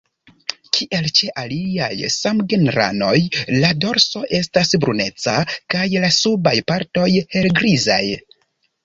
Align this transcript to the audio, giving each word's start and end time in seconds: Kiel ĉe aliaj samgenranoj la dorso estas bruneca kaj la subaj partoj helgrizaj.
Kiel 0.75 1.07
ĉe 1.17 1.27
aliaj 1.41 1.89
samgenranoj 2.13 3.13
la 3.65 3.69
dorso 3.83 4.23
estas 4.39 4.73
bruneca 4.87 5.37
kaj 5.75 5.85
la 6.07 6.11
subaj 6.17 6.55
partoj 6.73 7.07
helgrizaj. 7.37 8.01